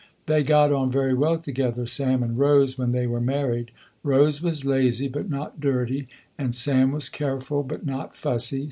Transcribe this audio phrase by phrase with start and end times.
[0.25, 3.69] They got on very well together, Sam and Rose, when they were married.
[4.01, 6.07] Rose was lazy, but not dirty,
[6.39, 8.59] and Sam was careful but not fussy.